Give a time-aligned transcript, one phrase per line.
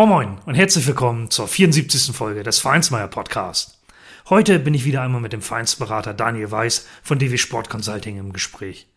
[0.00, 2.16] Moin Moin und herzlich willkommen zur 74.
[2.16, 3.82] Folge des Vereinsmeier Podcast.
[4.30, 8.32] Heute bin ich wieder einmal mit dem Vereinsberater Daniel Weiß von DW Sport Consulting im
[8.32, 8.88] Gespräch.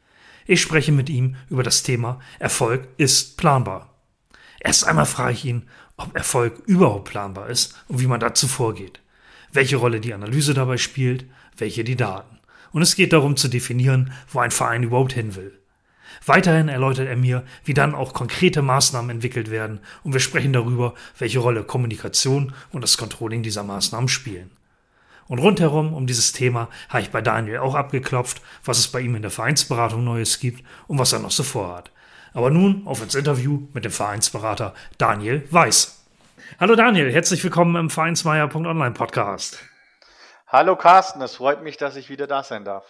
[0.45, 3.93] Ich spreche mit ihm über das Thema Erfolg ist planbar.
[4.61, 9.01] Erst einmal frage ich ihn, ob Erfolg überhaupt planbar ist und wie man dazu vorgeht.
[9.51, 11.25] Welche Rolle die Analyse dabei spielt,
[11.57, 12.39] welche die Daten.
[12.71, 15.62] Und es geht darum zu definieren, wo ein Verein überhaupt hin will.
[16.25, 20.93] Weiterhin erläutert er mir, wie dann auch konkrete Maßnahmen entwickelt werden und wir sprechen darüber,
[21.17, 24.51] welche Rolle Kommunikation und das Controlling dieser Maßnahmen spielen.
[25.27, 29.15] Und rundherum um dieses Thema habe ich bei Daniel auch abgeklopft, was es bei ihm
[29.15, 31.91] in der Vereinsberatung Neues gibt und was er noch so vorhat.
[32.33, 36.05] Aber nun auf ins Interview mit dem Vereinsberater Daniel Weiß.
[36.59, 39.59] Hallo Daniel, herzlich willkommen im Vereinsmeier.online Podcast.
[40.47, 42.85] Hallo Carsten, es freut mich, dass ich wieder da sein darf.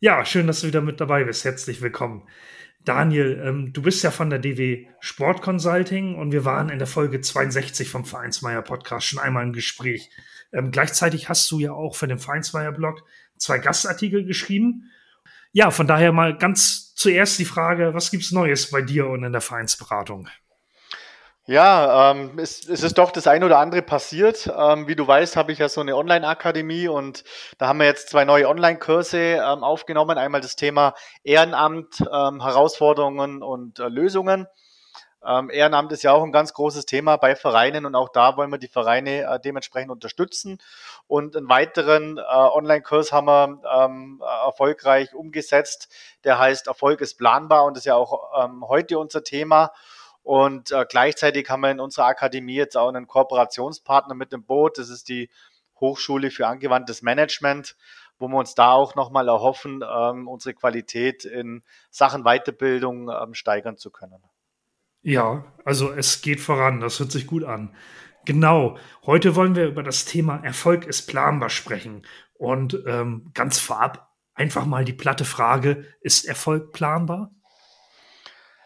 [0.00, 1.44] Ja, schön, dass du wieder mit dabei bist.
[1.44, 2.26] Herzlich willkommen.
[2.84, 6.88] Daniel, ähm, du bist ja von der DW Sport Consulting und wir waren in der
[6.88, 10.10] Folge 62 vom Vereinsmeier Podcast schon einmal im Gespräch.
[10.52, 13.04] Ähm, gleichzeitig hast du ja auch für den Vereinsmeier Blog
[13.36, 14.90] zwei Gastartikel geschrieben.
[15.52, 19.32] Ja, von daher mal ganz zuerst die Frage, was gibt's Neues bei dir und in
[19.32, 20.28] der Vereinsberatung?
[21.46, 24.48] Ja, ähm, es, es, ist doch das eine oder andere passiert.
[24.56, 27.24] Ähm, wie du weißt, habe ich ja so eine Online-Akademie und
[27.58, 30.18] da haben wir jetzt zwei neue Online-Kurse ähm, aufgenommen.
[30.18, 34.46] Einmal das Thema Ehrenamt, ähm, Herausforderungen und äh, Lösungen.
[35.26, 38.50] Ähm, Ehrenamt ist ja auch ein ganz großes Thema bei Vereinen und auch da wollen
[38.50, 40.58] wir die Vereine äh, dementsprechend unterstützen.
[41.08, 45.88] Und einen weiteren äh, Online-Kurs haben wir ähm, erfolgreich umgesetzt.
[46.22, 48.30] Der heißt Erfolg ist planbar und ist ja auch
[48.68, 49.72] heute unser Thema.
[50.22, 54.78] Und äh, gleichzeitig haben wir in unserer Akademie jetzt auch einen Kooperationspartner mit dem Boot.
[54.78, 55.28] Das ist die
[55.80, 57.76] Hochschule für angewandtes Management,
[58.18, 63.76] wo wir uns da auch nochmal erhoffen, ähm, unsere Qualität in Sachen Weiterbildung ähm, steigern
[63.76, 64.22] zu können.
[65.02, 67.74] Ja, also es geht voran, das hört sich gut an.
[68.24, 72.06] Genau, heute wollen wir über das Thema Erfolg ist planbar sprechen.
[72.34, 77.32] Und ähm, ganz vorab einfach mal die platte Frage, ist Erfolg planbar?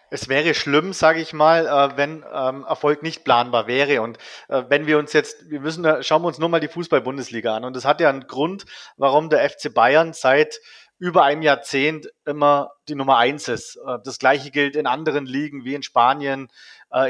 [0.09, 4.03] Es wäre schlimm, sage ich mal, äh, wenn ähm, Erfolg nicht planbar wäre.
[4.03, 4.19] Und
[4.49, 7.65] äh, wenn wir uns jetzt, wir müssen, schauen wir uns nur mal die Fußball-Bundesliga an.
[7.65, 10.61] Und das hat ja einen Grund, warum der FC Bayern seit
[10.99, 13.77] über einem Jahrzehnt immer die Nummer eins ist.
[13.85, 16.49] Äh, das gleiche gilt in anderen Ligen wie in Spanien,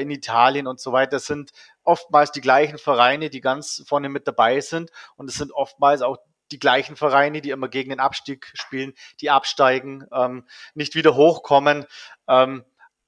[0.00, 1.10] in Italien und so weiter.
[1.10, 1.52] Das sind
[1.84, 4.90] oftmals die gleichen Vereine, die ganz vorne mit dabei sind.
[5.16, 6.16] Und es sind oftmals auch
[6.50, 11.84] die gleichen Vereine, die immer gegen den Abstieg spielen, die absteigen, ähm, nicht wieder hochkommen.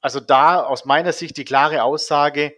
[0.00, 2.54] Also da aus meiner Sicht die klare Aussage,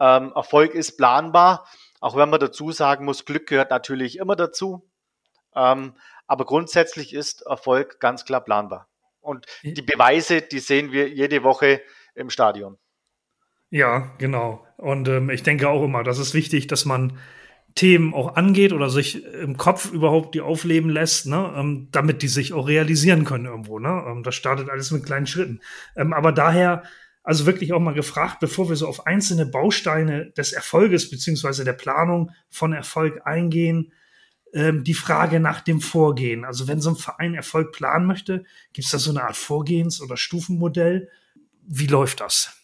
[0.00, 1.66] ähm, Erfolg ist planbar,
[2.00, 4.88] auch wenn man dazu sagen muss, Glück gehört natürlich immer dazu.
[5.54, 5.94] Ähm,
[6.26, 8.88] aber grundsätzlich ist Erfolg ganz klar planbar.
[9.20, 11.82] Und die Beweise, die sehen wir jede Woche
[12.14, 12.78] im Stadion.
[13.68, 14.66] Ja, genau.
[14.76, 17.18] Und ähm, ich denke auch immer, das ist wichtig, dass man
[17.74, 22.28] Themen auch angeht oder sich im Kopf überhaupt die aufleben lässt, ne, ähm, damit die
[22.28, 23.78] sich auch realisieren können irgendwo.
[23.78, 24.04] Ne?
[24.06, 25.60] Ähm, das startet alles mit kleinen Schritten.
[25.96, 26.82] Ähm, aber daher,
[27.22, 31.74] also wirklich auch mal gefragt, bevor wir so auf einzelne Bausteine des Erfolges beziehungsweise der
[31.74, 33.92] Planung von Erfolg eingehen,
[34.52, 36.44] ähm, die Frage nach dem Vorgehen.
[36.44, 40.00] Also wenn so ein Verein Erfolg planen möchte, gibt es da so eine Art Vorgehens-
[40.00, 41.08] oder Stufenmodell?
[41.66, 42.56] Wie läuft das?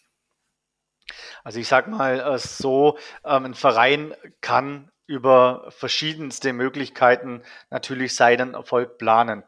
[1.43, 8.53] Also ich sag mal äh, so, ähm, ein Verein kann über verschiedenste Möglichkeiten natürlich seinen
[8.53, 9.43] Erfolg planen.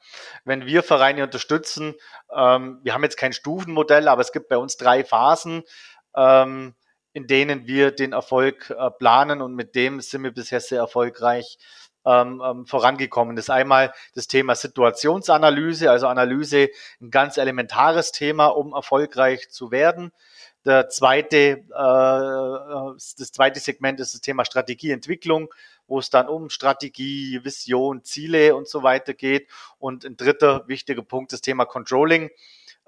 [0.46, 1.96] Wenn wir Vereine unterstützen,
[2.34, 5.64] ähm, wir haben jetzt kein Stufenmodell, aber es gibt bei uns drei Phasen,
[6.16, 6.76] ähm,
[7.12, 11.58] in denen wir den Erfolg äh, planen und mit dem sind wir bisher sehr erfolgreich
[12.06, 13.36] ähm, ähm vorangekommen.
[13.36, 16.70] Das ist einmal das Thema Situationsanalyse, also Analyse,
[17.02, 20.14] ein ganz elementares Thema, um erfolgreich zu werden.
[20.66, 25.54] Der zweite, äh, das zweite Segment ist das Thema Strategieentwicklung,
[25.88, 29.48] wo es dann um Strategie, Vision, Ziele und so weiter geht.
[29.78, 32.30] Und ein dritter wichtiger Punkt, das Thema Controlling,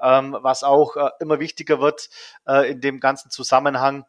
[0.01, 2.09] ähm, was auch äh, immer wichtiger wird
[2.47, 4.06] äh, in dem ganzen Zusammenhang.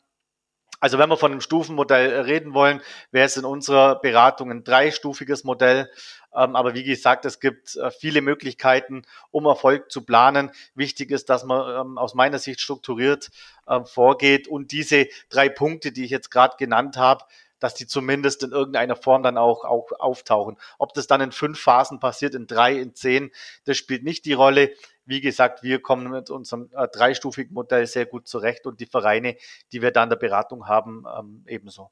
[0.82, 2.82] Also wenn wir von einem Stufenmodell äh, reden wollen,
[3.12, 5.88] wäre es in unserer Beratung ein dreistufiges Modell.
[6.34, 10.50] Ähm, aber wie gesagt, es gibt äh, viele Möglichkeiten, um Erfolg zu planen.
[10.75, 13.31] Wichtig ist, dass man ähm, aus meiner Sicht strukturiert
[13.69, 17.26] ähm, vorgeht und diese drei Punkte, die ich jetzt gerade genannt habe,
[17.61, 20.58] dass die zumindest in irgendeiner Form dann auch, auch auftauchen.
[20.79, 23.31] Ob das dann in fünf Phasen passiert, in drei, in zehn,
[23.67, 24.73] das spielt nicht die Rolle.
[25.05, 29.37] Wie gesagt, wir kommen mit unserem äh, dreistufigen Modell sehr gut zurecht und die Vereine,
[29.73, 31.91] die wir da in der Beratung haben, ähm, ebenso.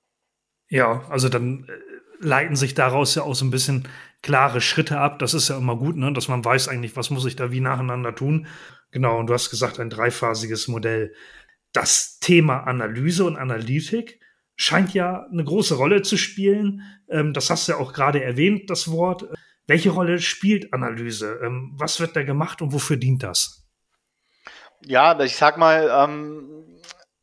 [0.69, 3.89] Ja, also dann äh, leiten sich daraus ja auch so ein bisschen
[4.23, 5.19] klare Schritte ab.
[5.19, 6.12] Das ist ja immer gut, ne?
[6.12, 8.47] dass man weiß eigentlich, was muss ich da wie nacheinander tun.
[8.93, 11.15] Genau, und du hast gesagt, ein dreiphasiges Modell.
[11.73, 14.21] Das Thema Analyse und Analytik
[14.57, 16.83] scheint ja eine große Rolle zu spielen.
[17.09, 19.27] Ähm, das hast du ja auch gerade erwähnt, das Wort.
[19.70, 21.38] Welche Rolle spielt Analyse?
[21.44, 23.69] Ähm, was wird da gemacht und wofür dient das?
[24.84, 26.82] Ja, ich sag mal, ähm,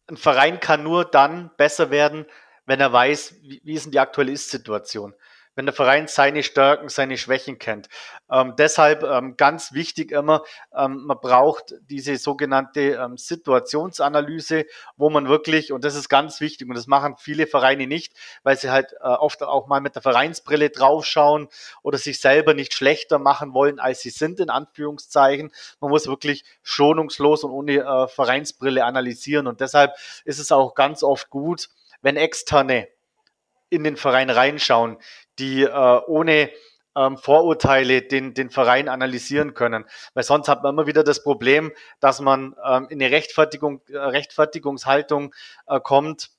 [0.10, 2.26] ein Verein kann nur dann besser werden,
[2.66, 5.14] wenn er weiß, wie, wie ist denn die aktuelle Ist-Situation
[5.58, 7.90] wenn der Verein seine Stärken, seine Schwächen kennt.
[8.32, 10.44] Ähm, deshalb ähm, ganz wichtig immer,
[10.74, 14.66] ähm, man braucht diese sogenannte ähm, Situationsanalyse,
[14.98, 18.14] wo man wirklich, und das ist ganz wichtig, und das machen viele Vereine nicht,
[18.44, 21.48] weil sie halt äh, oft auch mal mit der Vereinsbrille draufschauen
[21.82, 25.52] oder sich selber nicht schlechter machen wollen, als sie sind, in Anführungszeichen.
[25.80, 29.48] Man muss wirklich schonungslos und ohne äh, Vereinsbrille analysieren.
[29.48, 31.70] Und deshalb ist es auch ganz oft gut,
[32.04, 32.88] wenn externe
[33.70, 34.98] in den Verein reinschauen,
[35.40, 36.52] die äh, ohne
[36.96, 39.86] ähm, Vorurteile den, den Verein analysieren können.
[40.14, 43.98] Weil sonst hat man immer wieder das Problem, dass man ähm, in eine Rechtfertigung, äh,
[43.98, 45.34] Rechtfertigungshaltung
[45.68, 46.32] äh, kommt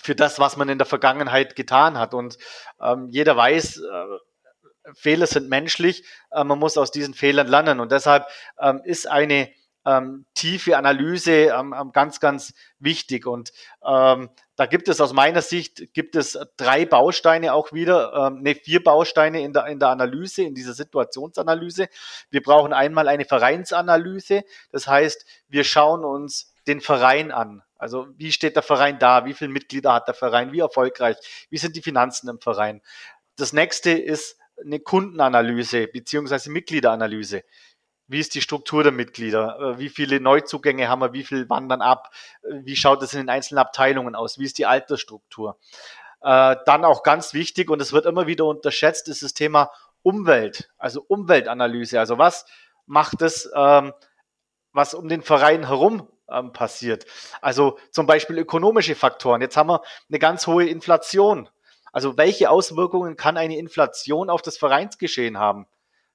[0.00, 2.14] für das, was man in der Vergangenheit getan hat.
[2.14, 2.38] Und
[2.80, 7.80] ähm, jeder weiß, äh, Fehler sind menschlich, äh, man muss aus diesen Fehlern lernen.
[7.80, 8.26] Und deshalb
[8.60, 9.50] ähm, ist eine
[9.88, 13.26] ähm, tiefe Analyse ähm, ähm, ganz, ganz wichtig.
[13.26, 13.52] Und
[13.84, 18.54] ähm, da gibt es aus meiner Sicht gibt es drei Bausteine auch wieder, ähm, ne,
[18.54, 21.88] vier Bausteine in der, in der Analyse, in dieser Situationsanalyse.
[22.30, 24.44] Wir brauchen einmal eine Vereinsanalyse.
[24.70, 27.62] Das heißt, wir schauen uns den Verein an.
[27.76, 29.24] Also wie steht der Verein da?
[29.24, 30.52] Wie viele Mitglieder hat der Verein?
[30.52, 31.16] Wie erfolgreich?
[31.48, 32.82] Wie sind die Finanzen im Verein?
[33.36, 37.44] Das nächste ist eine Kundenanalyse beziehungsweise Mitgliederanalyse.
[38.08, 39.58] Wie ist die Struktur der Mitglieder?
[39.60, 41.12] Äh, wie viele Neuzugänge haben wir?
[41.12, 42.10] Wie viel wandern ab?
[42.42, 44.38] Äh, wie schaut es in den einzelnen Abteilungen aus?
[44.38, 45.58] Wie ist die Altersstruktur?
[46.22, 49.70] Äh, dann auch ganz wichtig, und es wird immer wieder unterschätzt, ist das Thema
[50.02, 52.00] Umwelt, also Umweltanalyse.
[52.00, 52.46] Also was
[52.86, 53.92] macht es, ähm,
[54.72, 57.04] was um den Verein herum ähm, passiert?
[57.42, 59.42] Also zum Beispiel ökonomische Faktoren.
[59.42, 61.48] Jetzt haben wir eine ganz hohe Inflation.
[61.92, 65.66] Also welche Auswirkungen kann eine Inflation auf das Vereinsgeschehen haben?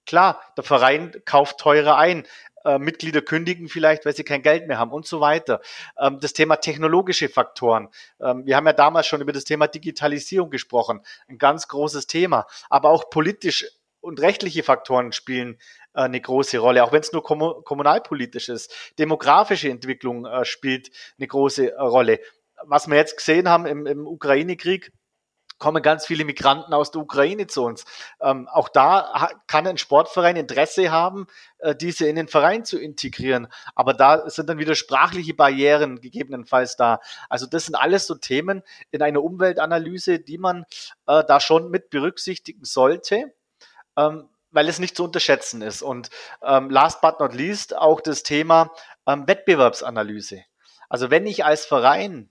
[0.05, 2.25] Klar, der Verein kauft teurer ein.
[2.65, 5.61] Äh, Mitglieder kündigen vielleicht, weil sie kein Geld mehr haben und so weiter.
[5.99, 7.89] Ähm, das Thema technologische Faktoren.
[8.21, 11.01] Ähm, wir haben ja damals schon über das Thema Digitalisierung gesprochen.
[11.27, 12.47] Ein ganz großes Thema.
[12.69, 13.65] Aber auch politisch
[13.99, 15.57] und rechtliche Faktoren spielen
[15.93, 18.93] äh, eine große Rolle, auch wenn es nur kom kommunalpolitisch ist.
[18.99, 22.19] Demografische Entwicklung äh, spielt eine große Rolle.
[22.65, 24.91] Was wir jetzt gesehen haben im, im Ukraine-Krieg,
[25.57, 27.85] kommen ganz viele Migranten aus der Ukraine zu uns.
[28.21, 31.27] Ähm, auch da kann ein Sportverein Interesse haben,
[31.59, 33.47] äh, diese in den Verein zu integrieren.
[33.75, 36.99] Aber da sind dann wieder sprachliche Barrieren gegebenenfalls da.
[37.29, 40.65] Also das sind alles so Themen in einer Umweltanalyse, die man
[41.07, 43.33] äh, da schon mit berücksichtigen sollte.
[43.97, 45.81] Ähm, weil es nicht zu unterschätzen ist.
[45.81, 46.09] Und
[46.43, 48.71] ähm, last but not least auch das Thema
[49.07, 50.43] ähm, Wettbewerbsanalyse.
[50.89, 52.29] Also wenn ich als Verein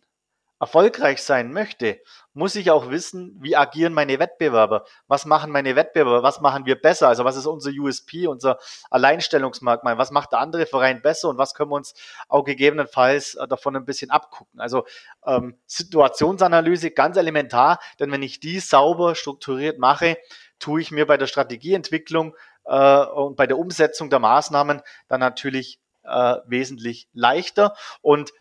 [0.62, 2.00] erfolgreich sein möchte,
[2.35, 4.84] muss ich auch wissen, wie agieren meine Wettbewerber?
[5.08, 6.22] Was machen meine Wettbewerber?
[6.22, 7.08] Was machen wir besser?
[7.08, 9.98] Also was ist unser USP, unser Alleinstellungsmerkmal?
[9.98, 11.94] Was macht der andere Verein besser und was können wir uns
[12.29, 14.60] auch gegebenenfalls äh, davon ein bisschen abgucken?
[14.60, 14.86] Also
[15.27, 20.17] ähm, Situationsanalyse ganz elementar, denn wenn ich die sauber strukturiert mache,
[20.60, 22.36] tue ich mir bei der Strategieentwicklung
[22.67, 27.75] äh, und bei der Umsetzung der Maßnahmen dann natürlich äh, wesentlich leichter.
[28.01, 28.32] Und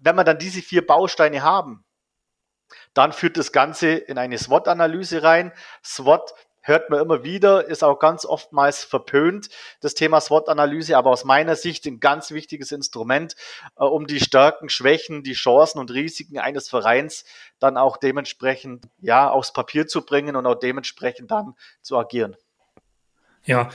[0.00, 1.84] wenn wir dann diese vier Bausteine haben,
[2.94, 5.52] dann führt das Ganze in eine SWOT-Analyse rein.
[5.84, 9.48] SWOT hört man immer wieder, ist auch ganz oftmals verpönt,
[9.80, 13.34] das Thema SWOT-Analyse, aber aus meiner Sicht ein ganz wichtiges Instrument,
[13.76, 17.24] äh, um die Stärken, Schwächen, die Chancen und Risiken eines Vereins
[17.58, 22.36] dann auch dementsprechend ja aufs Papier zu bringen und auch dementsprechend dann zu agieren.
[23.44, 23.70] Ja,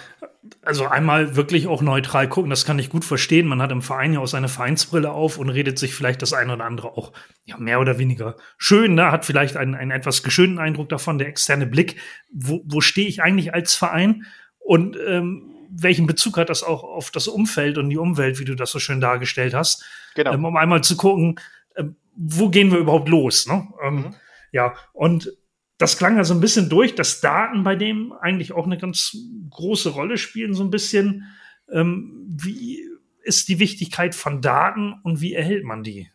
[0.62, 3.48] also einmal wirklich auch neutral gucken, das kann ich gut verstehen.
[3.48, 6.54] Man hat im Verein ja auch seine Vereinsbrille auf und redet sich vielleicht das eine
[6.54, 7.14] oder andere auch
[7.46, 9.12] ja, mehr oder weniger schön, ne?
[9.12, 11.96] hat vielleicht einen, einen etwas geschönten Eindruck davon, der externe Blick.
[12.32, 14.26] Wo, wo stehe ich eigentlich als Verein
[14.60, 18.56] und ähm, welchen Bezug hat das auch auf das Umfeld und die Umwelt, wie du
[18.56, 19.84] das so schön dargestellt hast?
[20.14, 20.34] Genau.
[20.34, 21.40] Ähm, um einmal zu gucken,
[21.74, 23.48] äh, wo gehen wir überhaupt los?
[23.48, 23.68] Ne?
[23.84, 24.16] Ähm, mhm.
[24.52, 25.34] Ja, und
[25.78, 29.18] das klang ja so ein bisschen durch, dass Daten bei dem eigentlich auch eine ganz
[29.50, 31.36] große Rolle spielen, so ein bisschen.
[31.70, 32.88] Ähm, wie
[33.24, 36.10] ist die Wichtigkeit von Daten und wie erhält man die?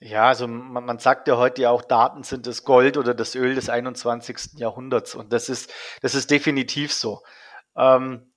[0.00, 3.34] Ja, also man, man, sagt ja heute ja auch, Daten sind das Gold oder das
[3.34, 4.58] Öl des 21.
[4.58, 5.14] Jahrhunderts.
[5.14, 5.72] Und das ist,
[6.02, 7.22] das ist definitiv so.
[7.76, 8.32] Ähm,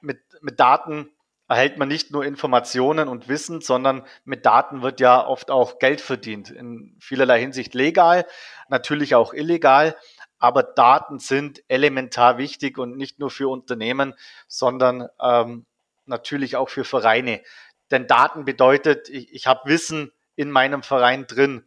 [0.00, 1.10] mit, mit Daten
[1.48, 6.00] erhält man nicht nur Informationen und Wissen, sondern mit Daten wird ja oft auch Geld
[6.00, 6.50] verdient.
[6.50, 8.24] In vielerlei Hinsicht legal,
[8.70, 9.96] natürlich auch illegal.
[10.38, 14.14] Aber Daten sind elementar wichtig und nicht nur für Unternehmen,
[14.48, 15.66] sondern ähm,
[16.06, 17.42] natürlich auch für Vereine.
[17.90, 21.64] Denn Daten bedeutet, ich, ich habe Wissen in meinem Verein drin.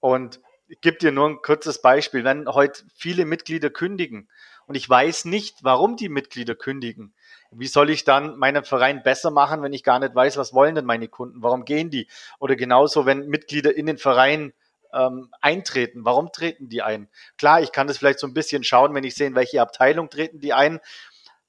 [0.00, 2.24] Und ich gebe dir nur ein kurzes Beispiel.
[2.24, 4.28] Wenn heute viele Mitglieder kündigen
[4.66, 7.14] und ich weiß nicht, warum die Mitglieder kündigen,
[7.50, 10.74] wie soll ich dann meinen Verein besser machen, wenn ich gar nicht weiß, was wollen
[10.74, 11.42] denn meine Kunden?
[11.42, 12.08] Warum gehen die?
[12.38, 14.52] Oder genauso, wenn Mitglieder in den Verein
[14.92, 16.04] ähm, eintreten.
[16.04, 17.08] Warum treten die ein?
[17.36, 20.10] Klar, ich kann das vielleicht so ein bisschen schauen, wenn ich sehe, in welche Abteilung
[20.10, 20.80] treten die ein.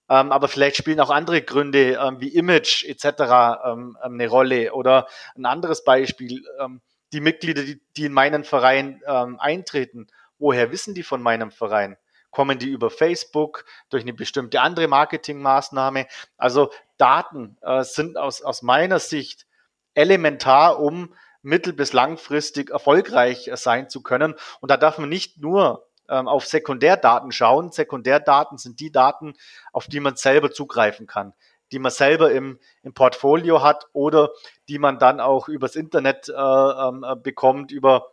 [0.10, 3.06] Ähm, aber vielleicht spielen auch andere Gründe ähm, wie Image etc.
[3.06, 4.74] Ähm, ähm, eine Rolle.
[4.74, 6.82] Oder ein anderes Beispiel, ähm,
[7.14, 10.08] die Mitglieder, die, die in meinen Verein ähm, eintreten,
[10.40, 11.98] woher wissen die von meinem Verein?
[12.32, 16.08] Kommen die über Facebook, durch eine bestimmte andere Marketingmaßnahme?
[16.38, 19.48] Also Daten äh, sind aus, aus meiner Sicht
[19.94, 24.36] elementar, um mittel- bis langfristig erfolgreich äh, sein zu können.
[24.60, 27.72] Und da darf man nicht nur ähm, auf Sekundärdaten schauen.
[27.72, 29.34] Sekundärdaten sind die Daten,
[29.72, 31.34] auf die man selber zugreifen kann,
[31.72, 34.30] die man selber im, im Portfolio hat oder
[34.68, 38.08] die man dann auch übers Internet äh, ähm, äh, bekommt, über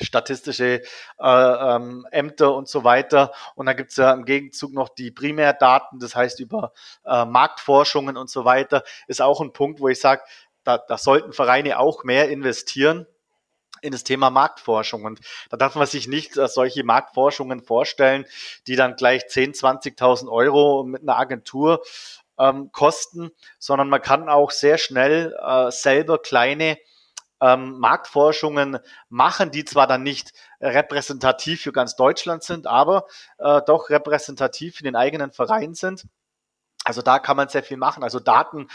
[0.00, 0.82] statistische
[1.18, 3.32] äh, ähm, Ämter und so weiter.
[3.54, 6.72] Und dann gibt es ja im Gegenzug noch die Primärdaten, das heißt über
[7.04, 10.22] äh, Marktforschungen und so weiter, ist auch ein Punkt, wo ich sage,
[10.66, 13.06] da, da sollten Vereine auch mehr investieren
[13.82, 15.04] in das Thema Marktforschung.
[15.04, 15.20] Und
[15.50, 18.26] da darf man sich nicht äh, solche Marktforschungen vorstellen,
[18.66, 21.82] die dann gleich 10, 20.000 Euro mit einer Agentur
[22.38, 26.78] ähm, kosten, sondern man kann auch sehr schnell äh, selber kleine
[27.40, 33.06] ähm, Marktforschungen machen, die zwar dann nicht repräsentativ für ganz Deutschland sind, aber
[33.38, 36.06] äh, doch repräsentativ für den eigenen Verein sind.
[36.86, 38.04] Also da kann man sehr viel machen.
[38.04, 38.68] Also Daten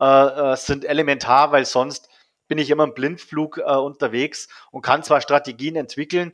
[0.00, 2.08] äh, äh sind elementar, weil sonst
[2.48, 6.32] bin ich immer im Blindflug äh, unterwegs und kann zwar Strategien entwickeln,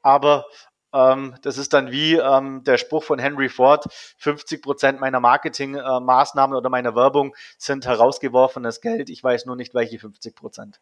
[0.00, 0.46] aber
[0.94, 3.86] ähm, das ist dann wie ähm, der Spruch von Henry Ford,
[4.18, 9.10] 50 Prozent meiner Marketingmaßnahmen äh, oder meiner Werbung sind herausgeworfenes Geld.
[9.10, 10.80] Ich weiß nur nicht, welche 50 Prozent.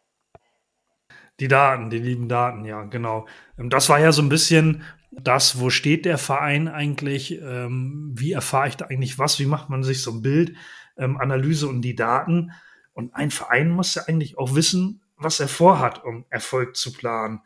[1.39, 3.27] Die Daten, die lieben Daten, ja, genau.
[3.57, 7.39] Ähm, das war ja so ein bisschen das, wo steht der Verein eigentlich?
[7.41, 9.39] Ähm, wie erfahre ich da eigentlich was?
[9.39, 10.55] Wie macht man sich so ein Bild?
[10.97, 12.51] Ähm, Analyse und die Daten.
[12.93, 17.41] Und ein Verein muss ja eigentlich auch wissen, was er vorhat, um Erfolg zu planen.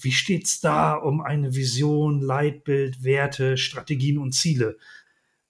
[0.00, 4.76] Wie steht's da um eine Vision, Leitbild, Werte, Strategien und Ziele?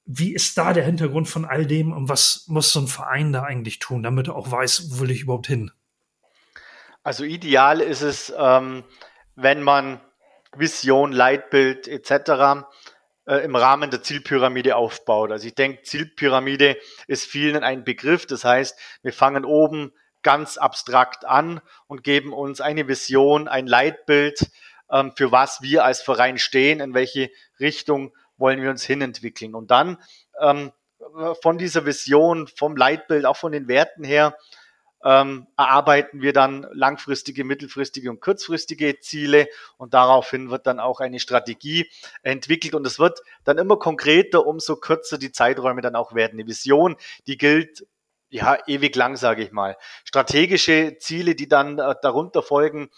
[0.04, 3.42] Wie ist da der Hintergrund von all dem und was muss so ein Verein da
[3.42, 5.70] eigentlich tun, damit er auch weiß, wo will ich überhaupt hin?
[7.02, 8.85] Also ideal ist es, ähm,
[9.35, 10.00] wenn man
[10.57, 12.64] Vision, Leitbild etc
[13.26, 15.30] äh, im Rahmen der Zielpyramide aufbaut.
[15.30, 16.76] Also ich denke, Zielpyramide
[17.07, 18.26] ist vielen ein Begriff.
[18.26, 19.92] Das heißt, wir fangen oben
[20.23, 24.50] ganz abstrakt an und geben uns eine Vision, ein Leitbild,
[24.90, 29.54] ähm, für was wir als Verein stehen, in welche Richtung wollen wir uns hinentwickeln.
[29.54, 29.99] Und dann
[30.40, 30.73] ähm,
[31.40, 34.37] von dieser Vision, vom Leitbild, auch von den Werten her,
[35.04, 41.21] ähm, erarbeiten wir dann langfristige, mittelfristige und kurzfristige Ziele und daraufhin wird dann auch eine
[41.21, 41.90] Strategie
[42.23, 46.38] entwickelt und es wird dann immer konkreter, umso kürzer die Zeiträume dann auch werden.
[46.38, 47.87] Die Vision, die gilt
[48.28, 49.76] ja ewig lang, sage ich mal.
[50.04, 52.90] Strategische Ziele, die dann äh, darunter folgen,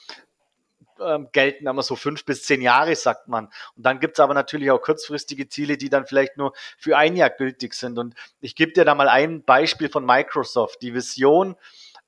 [1.01, 3.47] ähm, gelten immer so fünf bis zehn Jahre, sagt man.
[3.77, 7.31] Und dann gibt's aber natürlich auch kurzfristige Ziele, die dann vielleicht nur für ein Jahr
[7.31, 7.99] gültig sind.
[7.99, 10.83] Und ich gebe dir da mal ein Beispiel von Microsoft.
[10.83, 11.57] Die Vision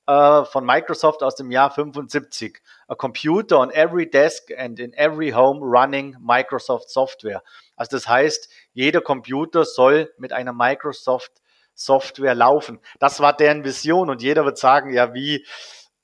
[0.07, 2.61] äh, von Microsoft aus dem Jahr 75.
[2.89, 7.43] A computer on every desk and in every home running Microsoft Software.
[7.77, 11.33] Also das heißt, jeder Computer soll mit einer Microsoft
[11.75, 12.81] Software laufen.
[12.99, 15.45] Das war deren Vision und jeder wird sagen, ja, wie,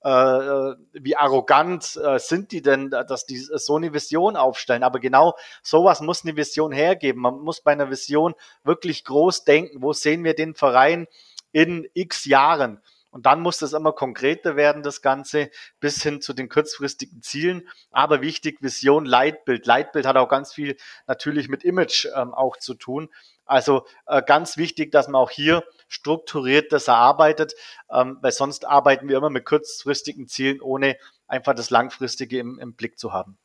[0.02, 4.82] äh, wie arrogant äh, sind die denn, dass die so eine Vision aufstellen.
[4.82, 7.22] Aber genau sowas muss eine Vision hergeben.
[7.22, 9.82] Man muss bei einer Vision wirklich groß denken.
[9.82, 11.06] Wo sehen wir den Verein
[11.52, 12.80] in x Jahren?
[13.10, 15.50] Und dann muss das immer konkreter werden, das Ganze,
[15.80, 17.68] bis hin zu den kurzfristigen Zielen.
[17.90, 19.66] Aber wichtig, Vision, Leitbild.
[19.66, 20.76] Leitbild hat auch ganz viel
[21.06, 23.08] natürlich mit Image ähm, auch zu tun.
[23.46, 27.54] Also äh, ganz wichtig, dass man auch hier strukturiert das erarbeitet,
[27.90, 32.74] ähm, weil sonst arbeiten wir immer mit kurzfristigen Zielen, ohne einfach das Langfristige im, im
[32.74, 33.36] Blick zu haben.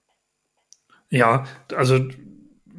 [1.09, 1.45] Ja,
[1.75, 1.99] also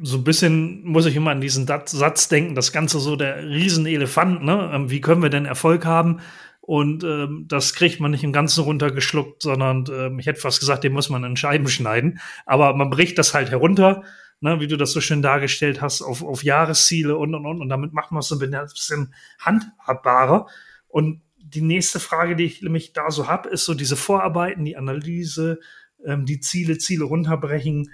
[0.01, 4.43] so ein bisschen muss ich immer an diesen Satz denken, das Ganze so der Riesenelefant,
[4.43, 4.71] ne?
[4.73, 6.21] Ähm, wie können wir denn Erfolg haben?
[6.67, 10.83] Und ähm, das kriegt man nicht im Ganzen runtergeschluckt, sondern ähm, ich hätte fast gesagt,
[10.83, 12.19] den muss man in Scheiben schneiden.
[12.45, 14.03] Aber man bricht das halt herunter,
[14.41, 17.61] ne, wie du das so schön dargestellt hast, auf, auf Jahresziele und und und.
[17.61, 20.47] Und damit macht man es ein bisschen handhabbarer.
[20.89, 24.75] Und die nächste Frage, die ich nämlich da so habe, ist so diese Vorarbeiten, die
[24.75, 25.61] Analyse,
[26.05, 27.93] ähm, die Ziele, Ziele runterbrechen.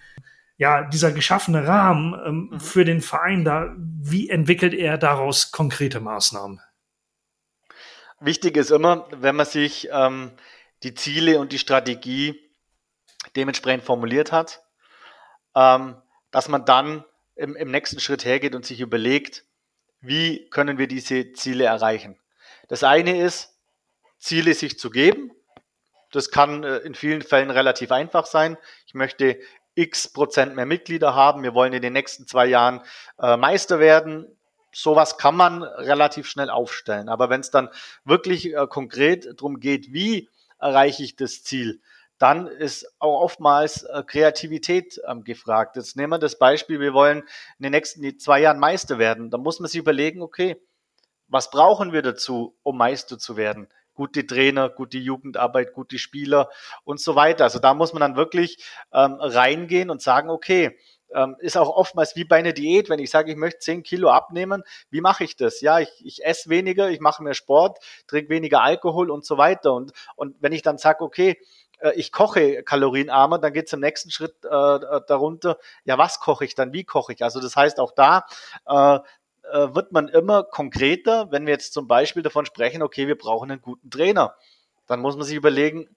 [0.57, 2.59] Ja, dieser geschaffene Rahmen ähm, mhm.
[2.59, 6.59] für den Verein da, wie entwickelt er daraus konkrete Maßnahmen?
[8.25, 10.31] Wichtig ist immer, wenn man sich ähm,
[10.83, 12.39] die Ziele und die Strategie
[13.35, 14.63] dementsprechend formuliert hat,
[15.55, 16.01] ähm,
[16.31, 17.03] dass man dann
[17.35, 19.43] im, im nächsten Schritt hergeht und sich überlegt,
[19.99, 22.17] wie können wir diese Ziele erreichen.
[22.69, 23.59] Das eine ist,
[24.19, 25.33] Ziele sich zu geben.
[26.13, 28.57] Das kann äh, in vielen Fällen relativ einfach sein.
[28.85, 29.37] Ich möchte
[29.75, 31.43] x Prozent mehr Mitglieder haben.
[31.43, 32.83] Wir wollen in den nächsten zwei Jahren
[33.19, 34.33] äh, Meister werden.
[34.73, 37.09] Sowas kann man relativ schnell aufstellen.
[37.09, 37.69] Aber wenn es dann
[38.03, 41.81] wirklich äh, konkret darum geht, wie erreiche ich das Ziel,
[42.17, 45.75] dann ist auch oftmals äh, Kreativität ähm, gefragt.
[45.75, 49.29] Jetzt nehmen wir das Beispiel, wir wollen in den nächsten zwei Jahren Meister werden.
[49.29, 50.55] Da muss man sich überlegen, okay,
[51.27, 53.67] was brauchen wir dazu, um Meister zu werden?
[53.93, 56.49] Gute Trainer, gute Jugendarbeit, gute Spieler
[56.83, 57.43] und so weiter.
[57.43, 60.77] Also da muss man dann wirklich ähm, reingehen und sagen, okay,
[61.13, 64.09] ähm, ist auch oftmals wie bei einer Diät, wenn ich sage, ich möchte 10 Kilo
[64.09, 65.61] abnehmen, wie mache ich das?
[65.61, 69.73] Ja, ich, ich esse weniger, ich mache mehr Sport, trinke weniger Alkohol und so weiter.
[69.73, 71.37] Und, und wenn ich dann sage, okay,
[71.79, 76.19] äh, ich koche kalorienarmer, dann geht es im nächsten Schritt äh, äh, darunter, ja, was
[76.19, 77.23] koche ich dann, wie koche ich?
[77.23, 78.25] Also das heißt auch da,
[78.67, 78.99] äh,
[79.51, 83.51] äh, wird man immer konkreter, wenn wir jetzt zum Beispiel davon sprechen, okay, wir brauchen
[83.51, 84.35] einen guten Trainer.
[84.87, 85.89] Dann muss man sich überlegen,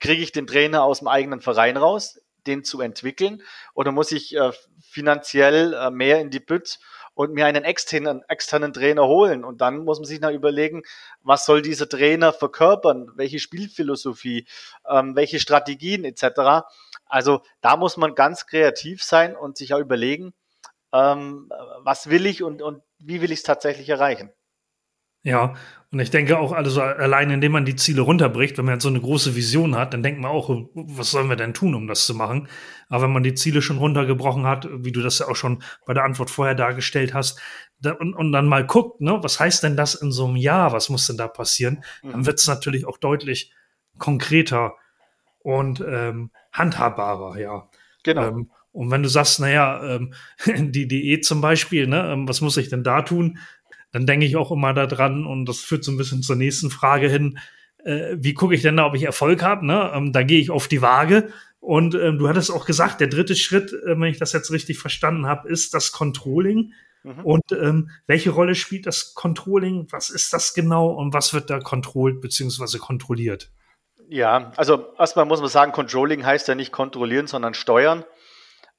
[0.00, 3.42] kriege ich den Trainer aus dem eigenen Verein raus, den zu entwickeln,
[3.74, 4.50] oder muss ich äh,
[4.80, 6.78] finanziell äh, mehr in die Bütt
[7.14, 9.44] und mir einen externen, externen Trainer holen?
[9.44, 10.82] Und dann muss man sich noch überlegen,
[11.22, 14.46] was soll dieser Trainer verkörpern, welche Spielphilosophie,
[14.88, 16.66] ähm, welche Strategien etc.
[17.06, 20.34] Also da muss man ganz kreativ sein und sich auch überlegen,
[20.92, 21.50] ähm,
[21.82, 24.32] was will ich und, und wie will ich es tatsächlich erreichen.
[25.22, 25.54] Ja,
[25.90, 28.90] und ich denke auch, also allein indem man die Ziele runterbricht, wenn man jetzt so
[28.90, 32.04] eine große Vision hat, dann denkt man auch, was sollen wir denn tun, um das
[32.04, 32.48] zu machen?
[32.90, 35.94] Aber wenn man die Ziele schon runtergebrochen hat, wie du das ja auch schon bei
[35.94, 37.40] der Antwort vorher dargestellt hast,
[37.80, 40.72] da, und, und dann mal guckt, ne, was heißt denn das in so einem Jahr,
[40.72, 42.10] was muss denn da passieren, mhm.
[42.12, 43.52] dann wird es natürlich auch deutlich
[43.96, 44.74] konkreter
[45.38, 47.68] und ähm, handhabbarer, ja.
[48.02, 48.28] Genau.
[48.28, 50.12] Ähm, und wenn du sagst, naja, ähm,
[50.46, 53.38] die Diät zum Beispiel, ne, ähm, was muss ich denn da tun?
[53.98, 57.08] Dann denke ich auch immer daran, und das führt so ein bisschen zur nächsten Frage
[57.08, 57.36] hin,
[57.84, 59.66] äh, wie gucke ich denn da, ob ich Erfolg habe?
[59.66, 59.90] Ne?
[59.92, 61.32] Ähm, da gehe ich auf die Waage.
[61.58, 64.78] Und ähm, du hattest auch gesagt, der dritte Schritt, äh, wenn ich das jetzt richtig
[64.78, 66.74] verstanden habe, ist das Controlling.
[67.02, 67.24] Mhm.
[67.24, 69.88] Und ähm, welche Rolle spielt das Controlling?
[69.90, 72.78] Was ist das genau und was wird da kontrolliert bzw.
[72.78, 73.50] kontrolliert?
[74.08, 78.04] Ja, also erstmal muss man sagen, Controlling heißt ja nicht kontrollieren, sondern steuern.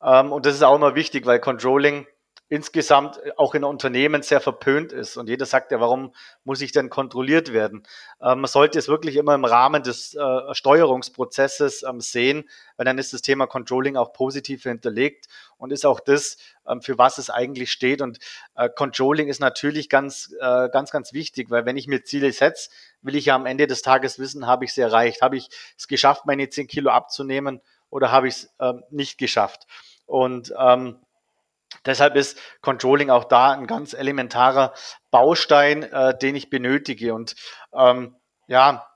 [0.02, 2.08] Ähm, und das ist auch immer wichtig, weil Controlling
[2.50, 5.18] insgesamt auch in Unternehmen sehr verpönt ist.
[5.18, 7.84] Und jeder sagt ja, warum muss ich denn kontrolliert werden?
[8.22, 12.98] Ähm, man sollte es wirklich immer im Rahmen des äh, Steuerungsprozesses ähm, sehen, weil dann
[12.98, 17.30] ist das Thema Controlling auch positiv hinterlegt und ist auch das, ähm, für was es
[17.30, 18.02] eigentlich steht.
[18.02, 18.18] Und
[18.56, 22.72] äh, Controlling ist natürlich ganz, äh, ganz, ganz wichtig, weil wenn ich mir Ziele setze,
[23.04, 25.22] will ich ja am Ende des Tages wissen, habe ich es erreicht?
[25.22, 29.68] Habe ich es geschafft, meine 10 Kilo abzunehmen oder habe ich es ähm, nicht geschafft?
[30.08, 30.98] Und ähm,
[31.86, 34.74] deshalb ist Controlling auch da ein ganz elementarer
[35.12, 37.14] Baustein, äh, den ich benötige.
[37.14, 37.36] Und
[37.74, 38.16] ähm,
[38.48, 38.88] ja,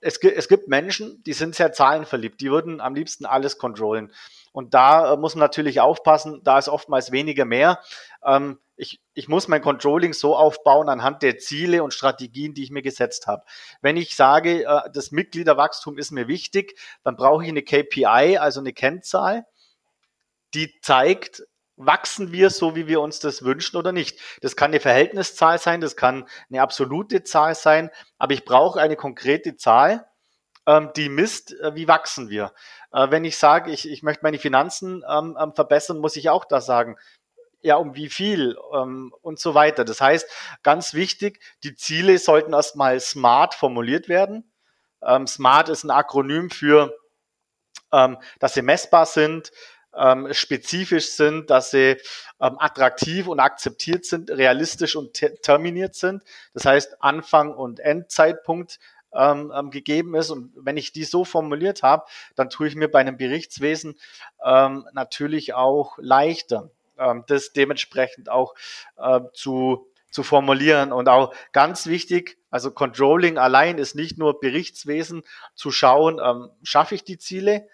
[0.00, 4.12] es, es gibt Menschen, die sind sehr zahlenverliebt, die würden am liebsten alles controllen.
[4.52, 7.80] Und da äh, muss man natürlich aufpassen, da ist oftmals weniger mehr.
[8.24, 12.70] Ähm, ich, ich muss mein Controlling so aufbauen anhand der Ziele und Strategien, die ich
[12.70, 13.44] mir gesetzt habe.
[13.82, 18.60] Wenn ich sage, äh, das Mitgliederwachstum ist mir wichtig, dann brauche ich eine KPI, also
[18.60, 19.44] eine Kennzahl
[20.54, 21.44] die zeigt,
[21.86, 24.18] wachsen wir so, wie wir uns das wünschen oder nicht.
[24.42, 28.96] Das kann eine Verhältniszahl sein, das kann eine absolute Zahl sein, aber ich brauche eine
[28.96, 30.06] konkrete Zahl,
[30.66, 32.52] ähm, die misst, äh, wie wachsen wir.
[32.92, 36.44] Äh, wenn ich sage, ich, ich möchte meine Finanzen ähm, ähm, verbessern, muss ich auch
[36.44, 36.96] da sagen,
[37.62, 39.84] ja, um wie viel und so weiter.
[39.84, 40.26] Das heißt,
[40.62, 44.50] ganz wichtig, die Ziele sollten erstmal smart formuliert werden.
[45.26, 46.96] Smart ist ein Akronym für,
[47.90, 49.52] dass sie messbar sind,
[49.96, 51.96] ähm, spezifisch sind, dass sie
[52.40, 56.22] ähm, attraktiv und akzeptiert sind, realistisch und terminiert sind.
[56.54, 58.78] Das heißt, Anfang und Endzeitpunkt
[59.12, 60.30] ähm, ähm, gegeben ist.
[60.30, 62.04] Und wenn ich die so formuliert habe,
[62.36, 63.96] dann tue ich mir bei einem Berichtswesen
[64.44, 68.54] ähm, natürlich auch leichter, ähm, das dementsprechend auch
[68.96, 70.92] äh, zu, zu formulieren.
[70.92, 75.22] Und auch ganz wichtig, Also Controlling allein ist nicht nur Berichtswesen
[75.54, 77.68] zu schauen, ähm, schaffe ich die Ziele,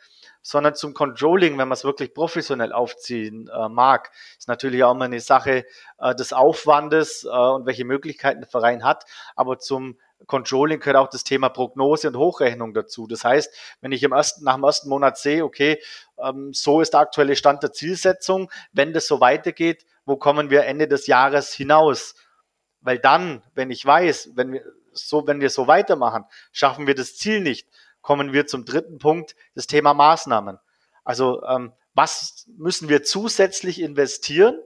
[0.47, 5.07] sondern zum Controlling, wenn man es wirklich professionell aufziehen äh, mag, ist natürlich auch immer
[5.07, 5.65] eine Sache
[5.99, 9.07] äh, des Aufwandes äh, und welche Möglichkeiten der Verein hat.
[9.35, 13.09] Aber zum Controlling gehört auch das Thema Prognose und Hochrechnung dazu.
[13.09, 15.83] Das heißt, wenn ich im ersten, nach dem ersten Monat sehe, okay,
[16.17, 20.65] ähm, so ist der aktuelle Stand der Zielsetzung, wenn das so weitergeht, wo kommen wir
[20.67, 22.15] Ende des Jahres hinaus?
[22.83, 27.17] Weil dann, wenn ich weiß, wenn wir so, wenn wir so weitermachen, schaffen wir das
[27.17, 27.69] Ziel nicht,
[28.07, 30.61] kommen wir zum dritten Punkt, das Thema Maßnahmen.
[31.03, 34.57] Also ähm, was müssen wir zusätzlich investieren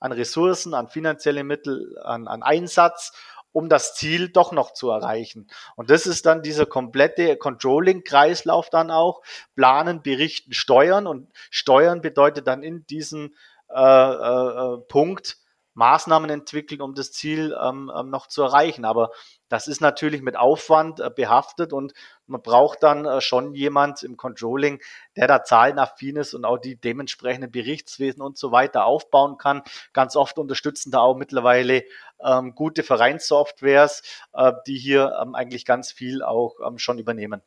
[0.00, 3.12] an Ressourcen, an finanzielle Mittel, an, an Einsatz,
[3.52, 5.46] um das Ziel doch noch zu erreichen.
[5.74, 9.20] Und das ist dann dieser komplette Controlling-Kreislauf dann auch.
[9.54, 11.06] Planen, berichten, steuern.
[11.06, 13.34] Und steuern bedeutet dann in diesem
[13.68, 15.36] äh, äh, äh Punkt
[15.76, 18.84] Maßnahmen entwickeln, um das Ziel ähm, ähm, noch zu erreichen.
[18.84, 19.10] Aber
[19.48, 21.92] das ist natürlich mit Aufwand äh, behaftet und
[22.26, 24.80] man braucht dann äh, schon jemand im Controlling,
[25.16, 29.62] der da zahlenaffin ist und auch die dementsprechenden Berichtswesen und so weiter aufbauen kann.
[29.92, 31.84] Ganz oft unterstützen da auch mittlerweile
[32.24, 37.42] ähm, gute Vereinssoftwares, äh, die hier ähm, eigentlich ganz viel auch ähm, schon übernehmen.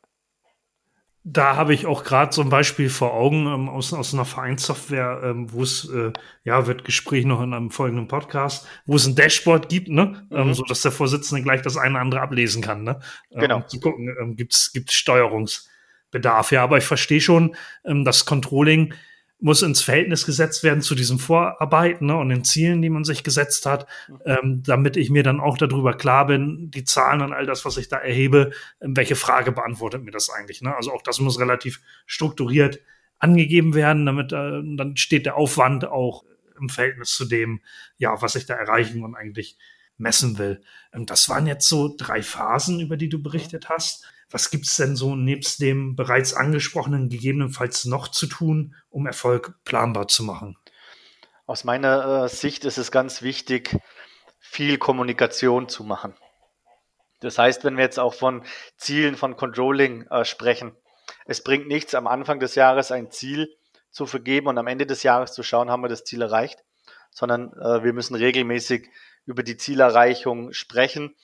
[1.22, 5.20] Da habe ich auch gerade so ein Beispiel vor Augen ähm, aus, aus einer Vereinssoftware,
[5.22, 6.12] ähm, wo es, äh,
[6.44, 10.36] ja, wird Gespräch noch in einem folgenden Podcast, wo es ein Dashboard gibt, ne, ähm,
[10.36, 10.48] mhm.
[10.48, 13.00] ähm, so dass der Vorsitzende gleich das eine oder andere ablesen kann, ne,
[13.32, 13.56] ähm, genau.
[13.56, 16.52] Um zu gucken, ähm, gibt's gibt's Steuerungsbedarf.
[16.52, 17.54] Ja, aber ich verstehe schon,
[17.84, 18.94] ähm, das Controlling
[19.40, 23.24] muss ins Verhältnis gesetzt werden zu diesen Vorarbeiten ne, und den Zielen, die man sich
[23.24, 23.86] gesetzt hat,
[24.24, 27.76] ähm, damit ich mir dann auch darüber klar bin, die Zahlen und all das, was
[27.76, 28.50] ich da erhebe,
[28.80, 30.60] ähm, welche Frage beantwortet mir das eigentlich.
[30.60, 30.74] Ne?
[30.74, 32.80] Also auch das muss relativ strukturiert
[33.18, 36.24] angegeben werden, damit äh, dann steht der Aufwand auch
[36.58, 37.60] im Verhältnis zu dem,
[37.96, 39.56] ja, was ich da erreichen und eigentlich
[39.96, 40.62] messen will.
[40.92, 44.04] Ähm, das waren jetzt so drei Phasen, über die du berichtet hast.
[44.30, 50.06] Was gibt's denn so nebst dem bereits angesprochenen gegebenenfalls noch zu tun, um Erfolg planbar
[50.08, 50.56] zu machen?
[51.46, 53.76] Aus meiner äh, Sicht ist es ganz wichtig,
[54.38, 56.14] viel Kommunikation zu machen.
[57.18, 58.44] Das heißt, wenn wir jetzt auch von
[58.76, 60.76] Zielen von Controlling äh, sprechen,
[61.26, 63.54] es bringt nichts, am Anfang des Jahres ein Ziel
[63.90, 66.62] zu vergeben und am Ende des Jahres zu schauen, haben wir das Ziel erreicht,
[67.10, 68.88] sondern äh, wir müssen regelmäßig
[69.26, 71.16] über die Zielerreichung sprechen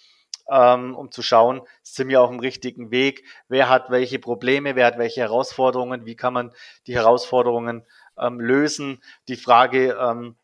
[0.51, 4.87] ähm, um zu schauen, sind wir auf dem richtigen Weg, wer hat welche Probleme, wer
[4.87, 6.53] hat welche Herausforderungen, wie kann man
[6.87, 7.85] die Herausforderungen
[8.19, 9.03] ähm, lösen.
[9.29, 10.37] Die Frage, ähm,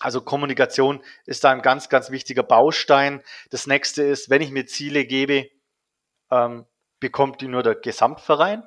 [0.00, 3.22] also Kommunikation ist da ein ganz, ganz wichtiger Baustein.
[3.50, 5.50] Das nächste ist, wenn ich mir Ziele gebe,
[6.30, 6.66] ähm,
[7.00, 8.62] bekommt die nur der Gesamtverein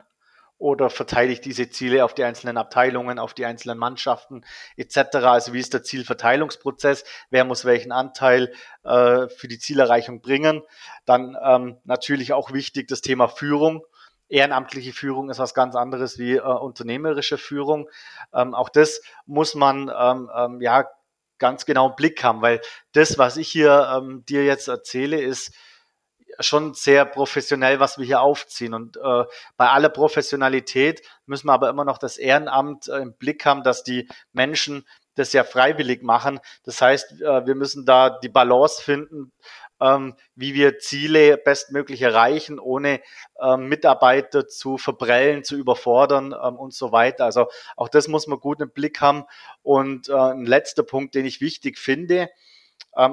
[0.63, 4.45] oder verteile ich diese Ziele auf die einzelnen Abteilungen, auf die einzelnen Mannschaften
[4.77, 5.15] etc.
[5.15, 7.03] Also wie ist der Zielverteilungsprozess?
[7.29, 8.53] Wer muss welchen Anteil
[8.85, 10.61] äh, für die Zielerreichung bringen?
[11.03, 13.83] Dann ähm, natürlich auch wichtig das Thema Führung.
[14.29, 17.89] Ehrenamtliche Führung ist was ganz anderes wie äh, unternehmerische Führung.
[18.33, 20.85] Ähm, auch das muss man ähm, ähm, ja
[21.39, 22.61] ganz genau im Blick haben, weil
[22.93, 25.53] das, was ich hier ähm, dir jetzt erzähle, ist
[26.39, 28.73] schon sehr professionell, was wir hier aufziehen.
[28.73, 29.23] Und äh,
[29.57, 33.83] bei aller Professionalität müssen wir aber immer noch das Ehrenamt äh, im Blick haben, dass
[33.83, 36.39] die Menschen das ja freiwillig machen.
[36.63, 39.31] Das heißt, äh, wir müssen da die Balance finden,
[39.79, 43.01] ähm, wie wir Ziele bestmöglich erreichen, ohne
[43.41, 47.25] ähm, Mitarbeiter zu verbrellen, zu überfordern ähm, und so weiter.
[47.25, 49.25] Also auch das muss man gut im Blick haben.
[49.61, 52.29] Und äh, ein letzter Punkt, den ich wichtig finde,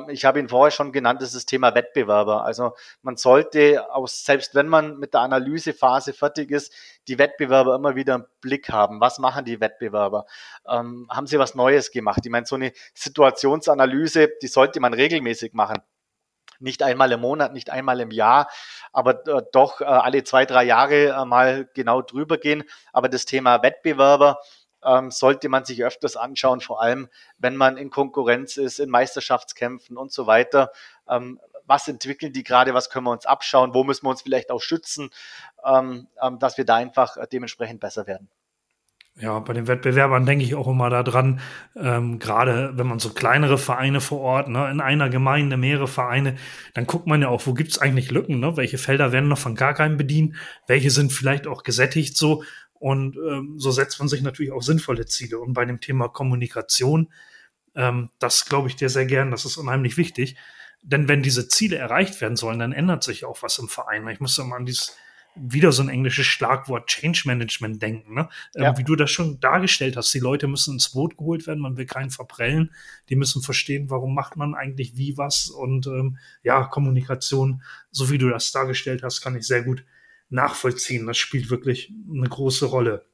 [0.08, 2.44] ich habe ihn vorher schon genannt, das ist das Thema Wettbewerber.
[2.44, 6.72] Also man sollte, aus, selbst wenn man mit der Analysephase fertig ist,
[7.08, 9.00] die Wettbewerber immer wieder im Blick haben.
[9.00, 10.26] Was machen die Wettbewerber?
[10.68, 12.20] Ähm, haben sie was Neues gemacht?
[12.24, 15.78] Ich meine, so eine Situationsanalyse, die sollte man regelmäßig machen
[16.60, 18.48] nicht einmal im Monat, nicht einmal im Jahr,
[18.92, 22.64] aber äh, doch äh, alle zwei, drei Jahre äh, mal genau drüber gehen.
[22.92, 24.40] Aber das Thema Wettbewerber,
[24.84, 29.96] ähm, sollte man sich öfters anschauen, vor allem wenn man in Konkurrenz ist, in Meisterschaftskämpfen
[29.96, 30.72] und so weiter.
[31.08, 34.50] Ähm, was entwickeln die gerade, was können wir uns abschauen, wo müssen wir uns vielleicht
[34.50, 35.10] auch schützen,
[35.64, 38.28] ähm, ähm dass wir da einfach äh, dementsprechend besser werden.
[39.20, 41.40] Ja, bei den Wettbewerbern denke ich auch immer daran,
[41.76, 46.36] ähm, gerade wenn man so kleinere Vereine vor Ort, ne, in einer Gemeinde mehrere Vereine,
[46.74, 48.56] dann guckt man ja auch, wo gibt's eigentlich Lücken, ne?
[48.56, 52.44] welche Felder werden noch von gar keinem bedient, welche sind vielleicht auch gesättigt so
[52.80, 55.38] und ähm, so setzt man sich natürlich auch sinnvolle Ziele.
[55.38, 57.12] Und bei dem Thema Kommunikation,
[57.74, 60.36] ähm, das glaube ich dir sehr gern, das ist unheimlich wichtig.
[60.82, 64.08] Denn wenn diese Ziele erreicht werden sollen, dann ändert sich auch was im Verein.
[64.08, 64.96] Ich muss immer an dieses
[65.36, 68.30] wieder so ein englisches Schlagwort Change Management denken, ne?
[68.56, 68.78] Ähm, ja.
[68.78, 70.12] wie du das schon dargestellt hast.
[70.14, 72.72] Die Leute müssen ins Boot geholt werden, man will keinen verprellen.
[73.10, 78.18] Die müssen verstehen, warum macht man eigentlich wie was und ähm, ja, Kommunikation, so wie
[78.18, 79.84] du das dargestellt hast, kann ich sehr gut
[80.30, 81.06] nachvollziehen.
[81.06, 83.06] Das spielt wirklich eine große Rolle.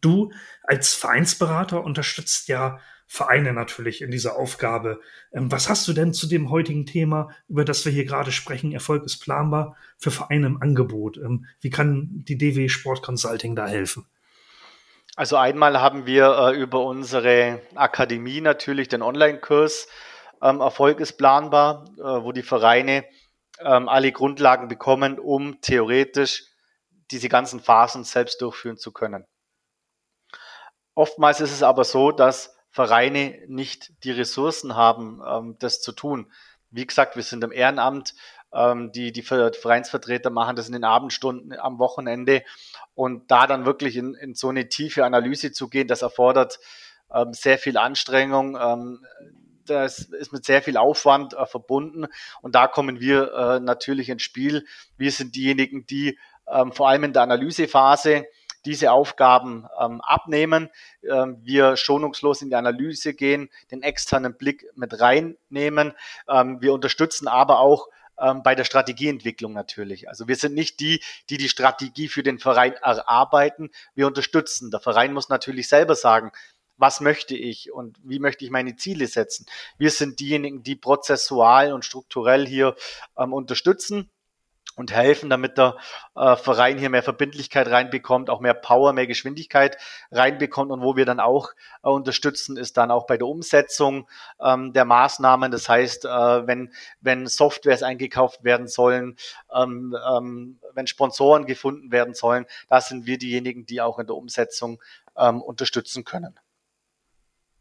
[0.00, 0.32] Du
[0.62, 2.78] als Vereinsberater unterstützt ja
[3.08, 5.00] Vereine natürlich in dieser Aufgabe.
[5.32, 8.72] Ähm, was hast du denn zu dem heutigen Thema, über das wir hier gerade sprechen,
[8.72, 11.16] Erfolg ist planbar, für Vereine im Angebot?
[11.18, 14.06] Ähm, wie kann die DW Sport Consulting da helfen?
[15.14, 19.86] Also einmal haben wir äh, über unsere Akademie natürlich den Online-Kurs
[20.42, 23.04] ähm, Erfolg ist planbar, äh, wo die Vereine
[23.60, 26.44] ähm, alle Grundlagen bekommen, um theoretisch
[27.10, 29.26] diese ganzen Phasen selbst durchführen zu können.
[30.94, 36.32] Oftmals ist es aber so, dass Vereine nicht die Ressourcen haben, ähm, das zu tun.
[36.70, 38.14] Wie gesagt, wir sind im Ehrenamt,
[38.52, 42.42] ähm, die, die Vereinsvertreter machen das in den Abendstunden am Wochenende
[42.94, 46.58] und da dann wirklich in, in so eine tiefe Analyse zu gehen, das erfordert
[47.12, 48.56] ähm, sehr viel Anstrengung.
[48.60, 49.04] Ähm,
[49.70, 52.06] das ist mit sehr viel Aufwand äh, verbunden
[52.42, 54.64] und da kommen wir äh, natürlich ins Spiel.
[54.96, 58.26] Wir sind diejenigen, die ähm, vor allem in der Analysephase
[58.64, 60.68] diese Aufgaben ähm, abnehmen,
[61.08, 65.92] ähm, wir schonungslos in die Analyse gehen, den externen Blick mit reinnehmen.
[66.28, 70.08] Ähm, wir unterstützen aber auch ähm, bei der Strategieentwicklung natürlich.
[70.08, 73.70] Also wir sind nicht die, die die Strategie für den Verein erarbeiten.
[73.94, 74.70] Wir unterstützen.
[74.70, 76.32] Der Verein muss natürlich selber sagen,
[76.76, 79.46] was möchte ich und wie möchte ich meine Ziele setzen.
[79.78, 82.74] Wir sind diejenigen, die prozessual und strukturell hier
[83.16, 84.10] ähm, unterstützen
[84.76, 85.76] und helfen, damit der
[86.14, 89.78] äh, Verein hier mehr Verbindlichkeit reinbekommt, auch mehr Power, mehr Geschwindigkeit
[90.12, 90.70] reinbekommt.
[90.70, 91.50] Und wo wir dann auch
[91.82, 94.06] äh, unterstützen, ist dann auch bei der Umsetzung
[94.38, 95.50] ähm, der Maßnahmen.
[95.50, 99.16] Das heißt, äh, wenn, wenn Softwares eingekauft werden sollen,
[99.52, 104.16] ähm, ähm, wenn Sponsoren gefunden werden sollen, da sind wir diejenigen, die auch in der
[104.16, 104.82] Umsetzung
[105.16, 106.38] ähm, unterstützen können.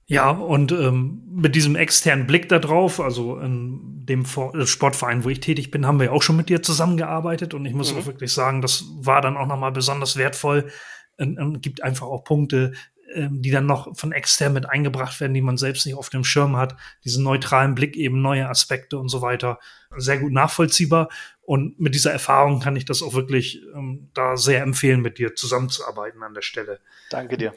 [0.07, 5.29] Ja, und ähm, mit diesem externen Blick da drauf, also in dem äh, Sportverein, wo
[5.29, 7.99] ich tätig bin, haben wir auch schon mit dir zusammengearbeitet und ich muss mhm.
[7.99, 10.69] auch wirklich sagen, das war dann auch nochmal besonders wertvoll
[11.17, 12.73] und, und gibt einfach auch Punkte,
[13.15, 16.23] ähm, die dann noch von extern mit eingebracht werden, die man selbst nicht auf dem
[16.23, 19.59] Schirm hat, diesen neutralen Blick, eben neue Aspekte und so weiter,
[19.95, 21.09] sehr gut nachvollziehbar.
[21.41, 25.35] Und mit dieser Erfahrung kann ich das auch wirklich ähm, da sehr empfehlen, mit dir
[25.35, 26.79] zusammenzuarbeiten an der Stelle.
[27.09, 27.53] Danke dir.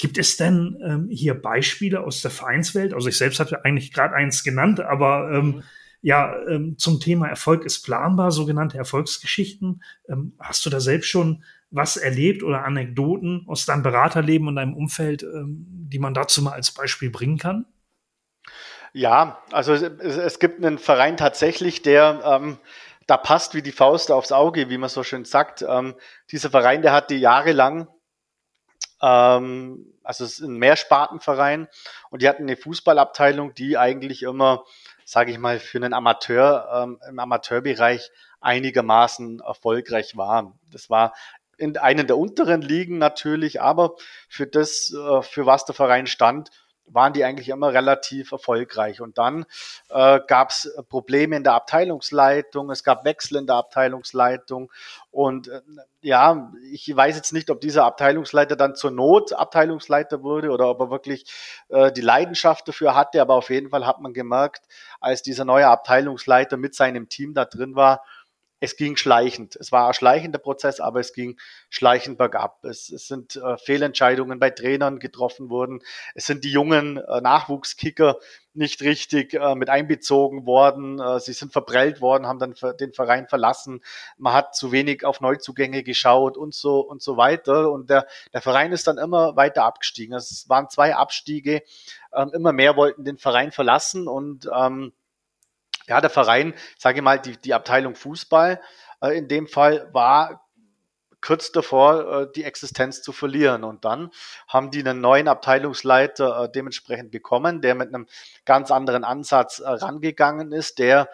[0.00, 2.94] Gibt es denn ähm, hier Beispiele aus der Vereinswelt?
[2.94, 5.62] Also ich selbst hatte eigentlich gerade eins genannt, aber ähm, mhm.
[6.00, 9.82] ja, ähm, zum Thema Erfolg ist planbar, sogenannte Erfolgsgeschichten.
[10.08, 14.72] Ähm, hast du da selbst schon was erlebt oder Anekdoten aus deinem Beraterleben und deinem
[14.74, 17.66] Umfeld, ähm, die man dazu mal als Beispiel bringen kann?
[18.94, 22.56] Ja, also es, es gibt einen Verein tatsächlich, der ähm,
[23.06, 25.62] da passt wie die Faust aufs Auge, wie man so schön sagt.
[25.68, 25.94] Ähm,
[26.30, 27.86] dieser Verein, der hat die jahrelang
[29.02, 31.68] ähm, also es ist ein Mehrspartenverein
[32.10, 34.64] und die hatten eine Fußballabteilung, die eigentlich immer,
[35.04, 38.10] sage ich mal, für einen Amateur ähm, im Amateurbereich
[38.40, 40.58] einigermaßen erfolgreich war.
[40.70, 41.14] Das war
[41.56, 43.96] in einen der unteren Ligen natürlich, aber
[44.28, 46.50] für das, äh, für was der Verein stand,
[46.92, 49.00] waren die eigentlich immer relativ erfolgreich.
[49.00, 49.46] Und dann
[49.88, 54.70] äh, gab es Probleme in der Abteilungsleitung, es gab Wechsel in der Abteilungsleitung.
[55.10, 55.60] Und äh,
[56.02, 60.80] ja, ich weiß jetzt nicht, ob dieser Abteilungsleiter dann zur Not Abteilungsleiter wurde oder ob
[60.80, 61.24] er wirklich
[61.68, 63.20] äh, die Leidenschaft dafür hatte.
[63.20, 64.64] Aber auf jeden Fall hat man gemerkt,
[65.00, 68.02] als dieser neue Abteilungsleiter mit seinem Team da drin war,
[68.60, 69.56] es ging schleichend.
[69.56, 71.38] Es war ein schleichender Prozess, aber es ging
[71.70, 72.62] schleichend bergab.
[72.64, 75.80] Es, es sind äh, Fehlentscheidungen bei Trainern getroffen worden.
[76.14, 78.18] Es sind die jungen äh, Nachwuchskicker
[78.52, 81.00] nicht richtig äh, mit einbezogen worden.
[81.00, 83.80] Äh, sie sind verprellt worden, haben dann den Verein verlassen.
[84.18, 87.72] Man hat zu wenig auf Neuzugänge geschaut und so und so weiter.
[87.72, 90.14] Und der, der Verein ist dann immer weiter abgestiegen.
[90.14, 91.62] Es waren zwei Abstiege.
[92.14, 94.92] Ähm, immer mehr wollten den Verein verlassen und ähm,
[95.90, 98.60] ja, der Verein, sage ich mal, die, die Abteilung Fußball
[99.02, 100.48] äh, in dem Fall war
[101.20, 103.64] kurz davor, äh, die Existenz zu verlieren.
[103.64, 104.12] Und dann
[104.46, 108.06] haben die einen neuen Abteilungsleiter äh, dementsprechend bekommen, der mit einem
[108.44, 111.08] ganz anderen Ansatz äh, rangegangen ist, der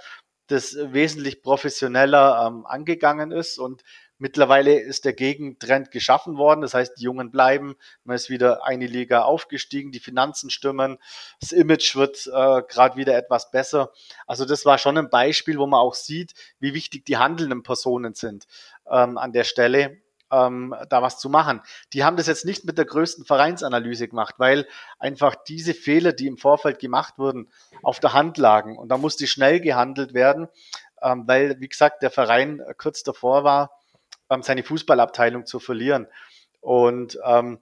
[0.48, 3.82] das wesentlich professioneller ähm, angegangen ist und
[4.18, 6.62] Mittlerweile ist der Gegentrend geschaffen worden.
[6.62, 7.76] Das heißt, die Jungen bleiben.
[8.04, 9.92] Man ist wieder eine Liga aufgestiegen.
[9.92, 10.98] Die Finanzen stimmen.
[11.40, 13.92] Das Image wird äh, gerade wieder etwas besser.
[14.26, 18.14] Also das war schon ein Beispiel, wo man auch sieht, wie wichtig die handelnden Personen
[18.14, 18.46] sind
[18.90, 19.98] ähm, an der Stelle.
[20.28, 21.62] Ähm, da was zu machen.
[21.92, 24.66] Die haben das jetzt nicht mit der größten Vereinsanalyse gemacht, weil
[24.98, 27.48] einfach diese Fehler, die im Vorfeld gemacht wurden,
[27.84, 28.76] auf der Hand lagen.
[28.76, 30.48] Und da musste schnell gehandelt werden,
[31.00, 33.70] ähm, weil, wie gesagt, der Verein kurz davor war,
[34.40, 36.06] seine Fußballabteilung zu verlieren.
[36.60, 37.58] Und ähm,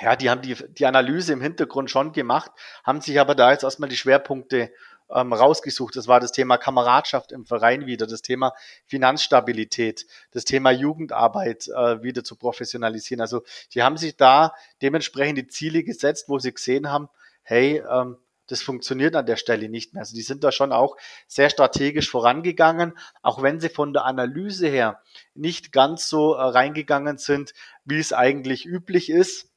[0.00, 2.50] ja, die haben die, die Analyse im Hintergrund schon gemacht,
[2.84, 4.72] haben sich aber da jetzt erstmal die Schwerpunkte
[5.10, 5.96] ähm, rausgesucht.
[5.96, 8.52] Das war das Thema Kameradschaft im Verein wieder, das Thema
[8.86, 13.20] Finanzstabilität, das Thema Jugendarbeit äh, wieder zu professionalisieren.
[13.20, 13.42] Also
[13.74, 17.08] die haben sich da dementsprechend die Ziele gesetzt, wo sie gesehen haben,
[17.42, 18.16] hey, ähm,
[18.50, 20.00] das funktioniert an der Stelle nicht mehr.
[20.00, 24.68] Also die sind da schon auch sehr strategisch vorangegangen, auch wenn sie von der Analyse
[24.68, 25.00] her
[25.34, 27.52] nicht ganz so äh, reingegangen sind,
[27.84, 29.50] wie es eigentlich üblich ist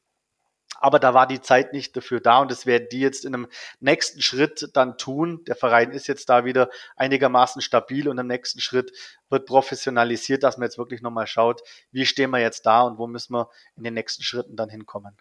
[0.83, 3.47] aber da war die Zeit nicht dafür da und das werden die jetzt in einem
[3.79, 5.41] nächsten Schritt dann tun.
[5.45, 8.91] Der Verein ist jetzt da wieder einigermaßen stabil und im nächsten Schritt
[9.29, 13.07] wird professionalisiert, dass man jetzt wirklich nochmal schaut, wie stehen wir jetzt da und wo
[13.07, 15.15] müssen wir in den nächsten Schritten dann hinkommen.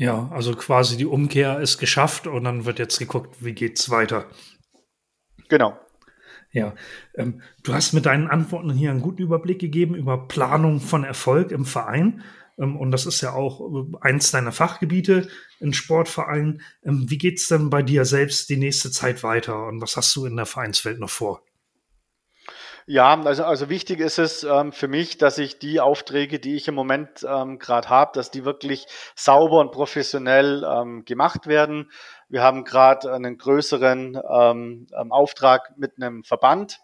[0.00, 4.24] Ja, also quasi die Umkehr ist geschafft und dann wird jetzt geguckt, wie geht's weiter.
[5.50, 5.78] Genau.
[6.52, 6.74] Ja,
[7.16, 11.50] ähm, du hast mit deinen Antworten hier einen guten Überblick gegeben über Planung von Erfolg
[11.50, 12.22] im Verein.
[12.58, 16.62] Ähm, und das ist ja auch äh, eins deiner Fachgebiete in Sportvereinen.
[16.82, 20.24] Ähm, wie geht's denn bei dir selbst die nächste Zeit weiter und was hast du
[20.24, 21.42] in der Vereinswelt noch vor?
[22.92, 26.66] Ja, also, also wichtig ist es ähm, für mich, dass ich die Aufträge, die ich
[26.66, 31.92] im Moment ähm, gerade habe, dass die wirklich sauber und professionell ähm, gemacht werden.
[32.28, 36.80] Wir haben gerade einen größeren ähm, Auftrag mit einem Verband,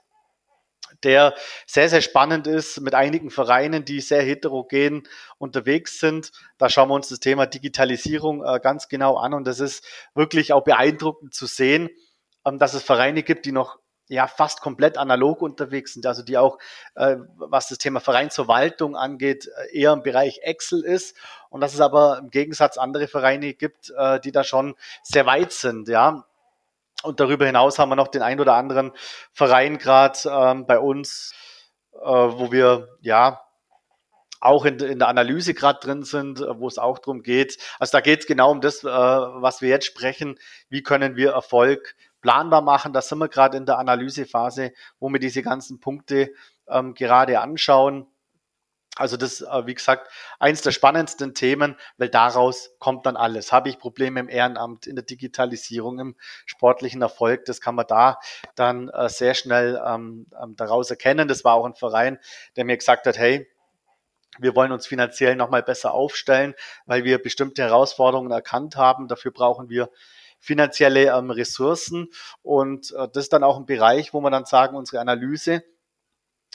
[1.02, 1.34] der
[1.66, 6.30] sehr, sehr spannend ist mit einigen Vereinen, die sehr heterogen unterwegs sind.
[6.56, 10.52] Da schauen wir uns das Thema Digitalisierung äh, ganz genau an und das ist wirklich
[10.52, 11.90] auch beeindruckend zu sehen,
[12.46, 16.38] ähm, dass es Vereine gibt, die noch ja fast komplett analog unterwegs sind, also die
[16.38, 16.58] auch,
[16.94, 21.16] äh, was das Thema Vereinsverwaltung angeht, äh, eher im Bereich Excel ist
[21.50, 25.52] und dass es aber im Gegensatz andere Vereine gibt, äh, die da schon sehr weit
[25.52, 26.24] sind, ja.
[27.02, 28.92] Und darüber hinaus haben wir noch den ein oder anderen
[29.32, 31.34] Verein gerade ähm, bei uns,
[31.92, 33.42] äh, wo wir ja
[34.40, 37.58] auch in, in der Analyse gerade drin sind, äh, wo es auch darum geht.
[37.78, 40.38] Also da geht es genau um das, äh, was wir jetzt sprechen.
[40.68, 42.92] Wie können wir Erfolg planbar machen?
[42.92, 46.32] Da sind wir gerade in der Analysephase, wo wir diese ganzen Punkte
[46.68, 48.08] ähm, gerade anschauen.
[48.96, 50.08] Also das, äh, wie gesagt,
[50.40, 53.52] eins der spannendsten Themen, weil daraus kommt dann alles.
[53.52, 58.18] Habe ich Probleme im Ehrenamt, in der Digitalisierung, im sportlichen Erfolg, das kann man da
[58.56, 61.28] dann äh, sehr schnell ähm, ähm, daraus erkennen.
[61.28, 62.18] Das war auch ein Verein,
[62.56, 63.48] der mir gesagt hat, hey,
[64.40, 66.54] wir wollen uns finanziell nochmal besser aufstellen,
[66.86, 69.06] weil wir bestimmte Herausforderungen erkannt haben.
[69.06, 69.90] Dafür brauchen wir
[70.46, 72.08] finanzielle ähm, Ressourcen.
[72.42, 75.62] Und äh, das ist dann auch ein Bereich, wo man dann sagen, unsere Analyse,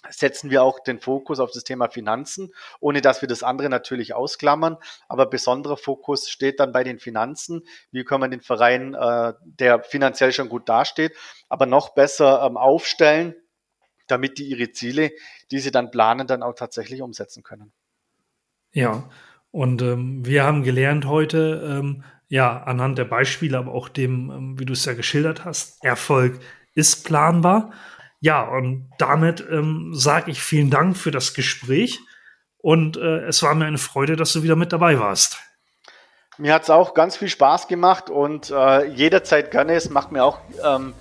[0.10, 4.16] setzen wir auch den Fokus auf das Thema Finanzen, ohne dass wir das andere natürlich
[4.16, 4.78] ausklammern.
[5.08, 7.62] Aber besonderer Fokus steht dann bei den Finanzen.
[7.92, 11.16] Wie können wir den Verein, äh, der finanziell schon gut dasteht,
[11.50, 13.36] aber noch besser ähm, aufstellen,
[14.08, 15.12] damit die ihre Ziele,
[15.52, 17.72] die sie dann planen, dann auch tatsächlich umsetzen können.
[18.74, 19.10] Ja,
[19.52, 24.56] und ähm, wir haben gelernt heute, ähm, ja, anhand der Beispiele, aber auch dem, ähm,
[24.60, 26.40] wie du es ja geschildert hast, Erfolg
[26.74, 27.72] ist planbar.
[28.22, 32.00] Ja, und damit ähm, sage ich vielen Dank für das Gespräch
[32.58, 35.40] und äh, es war mir eine Freude, dass du wieder mit dabei warst.
[36.38, 39.74] Mir hat es auch ganz viel Spaß gemacht und äh, jederzeit gerne.
[39.74, 40.94] Es macht mir auch ähm,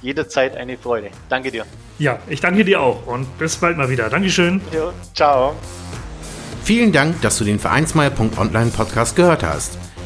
[0.00, 1.10] jederzeit eine Freude.
[1.28, 1.64] Danke dir.
[2.00, 4.10] Ja, ich danke dir auch und bis bald mal wieder.
[4.10, 4.60] Dankeschön.
[4.72, 5.54] Ja, ciao.
[6.64, 9.78] Vielen Dank, dass du den Vereinsmeier.online Podcast gehört hast.